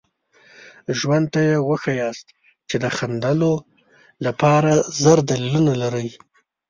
[0.99, 2.27] ژوند ته یې وښایاست
[2.69, 3.53] چې د خندلو
[4.25, 6.07] لپاره زر دلیلونه لرئ.